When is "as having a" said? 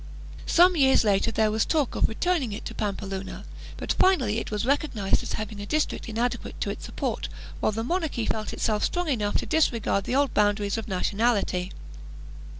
5.21-5.67